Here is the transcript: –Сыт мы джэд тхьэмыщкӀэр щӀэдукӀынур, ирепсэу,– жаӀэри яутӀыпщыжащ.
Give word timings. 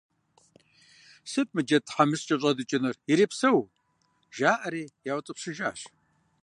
–Сыт 1.31 1.47
мы 1.53 1.61
джэд 1.65 1.83
тхьэмыщкӀэр 1.85 2.39
щӀэдукӀынур, 2.41 2.95
ирепсэу,– 3.11 3.63
жаӀэри 4.35 4.83
яутӀыпщыжащ. 5.11 5.79